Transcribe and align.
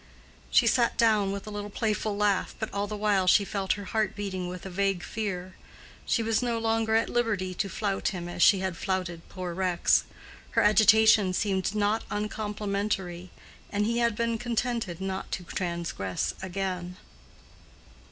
She 0.49 0.65
sat 0.65 0.97
down 0.97 1.25
again 1.25 1.31
with 1.31 1.45
a 1.45 1.51
little 1.51 1.69
playful 1.69 2.17
laugh, 2.17 2.55
but 2.57 2.73
all 2.73 2.87
the 2.87 2.97
while 2.97 3.27
she 3.27 3.45
felt 3.45 3.73
her 3.73 3.83
heart 3.83 4.15
beating 4.15 4.47
with 4.47 4.65
a 4.65 4.69
vague 4.71 5.03
fear: 5.03 5.53
she 6.07 6.23
was 6.23 6.41
no 6.41 6.57
longer 6.57 6.95
at 6.95 7.07
liberty 7.07 7.53
to 7.53 7.69
flout 7.69 8.07
him 8.07 8.27
as 8.27 8.41
she 8.41 8.61
had 8.61 8.75
flouted 8.77 9.29
poor 9.29 9.53
Rex. 9.53 10.05
Her 10.57 10.63
agitation 10.63 11.33
seemed 11.33 11.75
not 11.75 12.03
uncomplimentary, 12.09 13.29
and 13.69 13.85
he 13.85 13.99
had 13.99 14.15
been 14.15 14.39
contented 14.39 15.01
not 15.01 15.31
to 15.33 15.43
transgress 15.43 16.33
again. 16.41 16.97